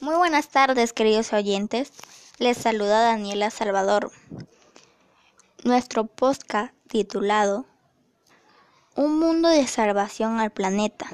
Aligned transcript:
Muy 0.00 0.14
buenas 0.14 0.48
tardes, 0.48 0.94
queridos 0.94 1.34
oyentes. 1.34 1.92
Les 2.38 2.56
saluda 2.56 3.02
Daniela 3.02 3.50
Salvador. 3.50 4.10
Nuestro 5.62 6.06
podcast 6.06 6.72
titulado 6.88 7.66
Un 8.96 9.18
mundo 9.18 9.50
de 9.50 9.66
salvación 9.66 10.40
al 10.40 10.52
planeta. 10.52 11.04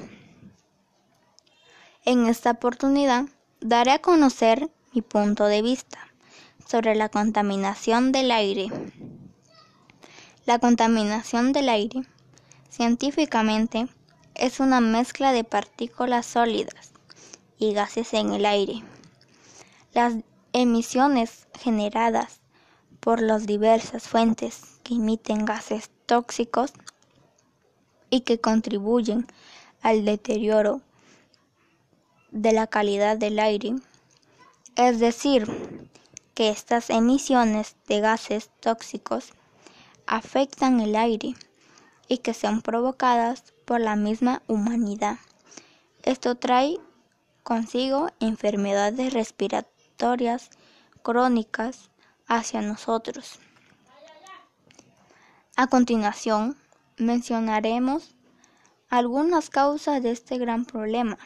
En 2.05 2.27
esta 2.27 2.51
oportunidad 2.51 3.25
daré 3.59 3.91
a 3.91 4.01
conocer 4.01 4.69
mi 4.93 5.01
punto 5.01 5.47
de 5.47 5.61
vista 5.61 5.99
sobre 6.65 6.95
la 6.95 7.09
contaminación 7.09 8.13
del 8.13 8.31
aire. 8.31 8.69
La 10.45 10.59
contaminación 10.59 11.51
del 11.51 11.67
aire, 11.67 12.03
científicamente, 12.69 13.89
es 14.33 14.61
una 14.61 14.79
mezcla 14.79 15.33
de 15.33 15.43
partículas 15.43 16.25
sólidas 16.25 16.96
y 17.59 17.73
gases 17.73 18.13
en 18.13 18.33
el 18.33 18.45
aire. 18.45 18.83
Las 19.93 20.15
emisiones 20.53 21.47
generadas 21.59 22.39
por 22.99 23.21
las 23.21 23.45
diversas 23.45 24.07
fuentes 24.07 24.61
que 24.83 24.95
emiten 24.95 25.45
gases 25.45 25.89
tóxicos 26.05 26.73
y 28.09 28.21
que 28.21 28.39
contribuyen 28.39 29.27
al 29.81 30.05
deterioro 30.05 30.81
de 32.31 32.51
la 32.53 32.67
calidad 32.67 33.17
del 33.17 33.39
aire, 33.39 33.75
es 34.75 34.99
decir, 34.99 35.47
que 36.33 36.49
estas 36.49 36.89
emisiones 36.89 37.75
de 37.87 37.99
gases 37.99 38.49
tóxicos 38.59 39.31
afectan 40.05 40.79
el 40.81 40.95
aire 40.95 41.35
y 42.07 42.19
que 42.19 42.33
son 42.33 42.61
provocadas 42.61 43.43
por 43.65 43.81
la 43.81 43.95
misma 43.95 44.41
humanidad. 44.47 45.17
Esto 46.03 46.35
trae 46.35 46.77
consigo 47.47 48.09
enfermedades 48.19 49.13
respiratorias 49.13 50.49
crónicas 51.01 51.89
hacia 52.27 52.61
nosotros. 52.61 53.39
A 55.55 55.67
continuación, 55.67 56.57
mencionaremos 56.97 58.15
algunas 58.89 59.49
causas 59.49 60.03
de 60.03 60.11
este 60.11 60.37
gran 60.37 60.65
problema. 60.65 61.17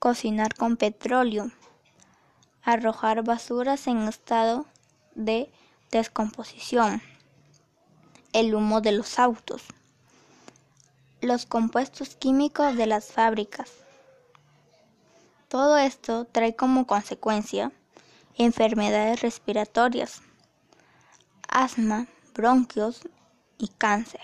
Cocinar 0.00 0.56
con 0.56 0.78
petróleo, 0.78 1.52
arrojar 2.64 3.22
basuras 3.22 3.86
en 3.86 4.08
estado 4.08 4.66
de 5.14 5.48
descomposición, 5.92 7.00
el 8.32 8.52
humo 8.56 8.80
de 8.80 8.90
los 8.90 9.20
autos, 9.20 9.62
los 11.20 11.46
compuestos 11.46 12.16
químicos 12.16 12.76
de 12.76 12.88
las 12.88 13.12
fábricas, 13.12 13.83
todo 15.54 15.78
esto 15.78 16.24
trae 16.24 16.56
como 16.56 16.84
consecuencia 16.84 17.70
enfermedades 18.36 19.22
respiratorias, 19.22 20.20
asma, 21.46 22.08
bronquios 22.34 23.02
y 23.56 23.68
cáncer. 23.68 24.20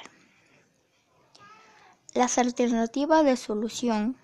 Las 2.15 2.37
alternativas 2.37 3.25
de 3.25 3.37
solución. 3.37 4.17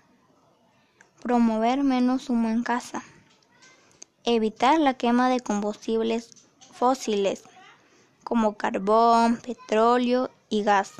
Promover 1.23 1.81
menos 1.81 2.29
humo 2.29 2.49
en 2.49 2.61
casa. 2.63 3.01
Evitar 4.25 4.77
la 4.77 4.95
quema 4.95 5.29
de 5.29 5.39
combustibles 5.39 6.31
fósiles 6.73 7.43
como 8.25 8.57
carbón, 8.57 9.37
petróleo 9.37 10.29
y 10.49 10.63
gas. 10.63 10.91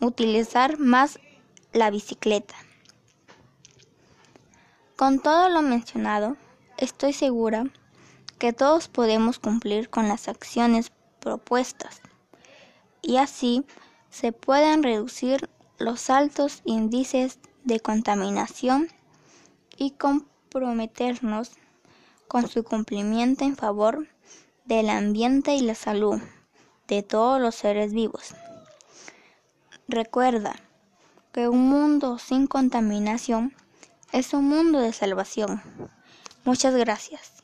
Utilizar 0.00 0.78
más 0.78 1.18
la 1.74 1.90
bicicleta. 1.90 2.54
Con 4.98 5.20
todo 5.20 5.48
lo 5.48 5.62
mencionado, 5.62 6.36
estoy 6.76 7.12
segura 7.12 7.66
que 8.40 8.52
todos 8.52 8.88
podemos 8.88 9.38
cumplir 9.38 9.90
con 9.90 10.08
las 10.08 10.26
acciones 10.26 10.90
propuestas 11.20 12.00
y 13.00 13.18
así 13.18 13.64
se 14.10 14.32
puedan 14.32 14.82
reducir 14.82 15.48
los 15.78 16.10
altos 16.10 16.62
índices 16.64 17.38
de 17.62 17.78
contaminación 17.78 18.88
y 19.76 19.92
comprometernos 19.92 21.52
con 22.26 22.48
su 22.48 22.64
cumplimiento 22.64 23.44
en 23.44 23.54
favor 23.54 24.08
del 24.64 24.90
ambiente 24.90 25.54
y 25.54 25.60
la 25.60 25.76
salud 25.76 26.20
de 26.88 27.04
todos 27.04 27.40
los 27.40 27.54
seres 27.54 27.92
vivos. 27.92 28.34
Recuerda 29.86 30.56
que 31.30 31.46
un 31.46 31.68
mundo 31.68 32.18
sin 32.18 32.48
contaminación 32.48 33.54
es 34.12 34.32
un 34.32 34.48
mundo 34.48 34.80
de 34.80 34.92
salvación. 34.92 35.62
Muchas 36.44 36.74
gracias. 36.74 37.37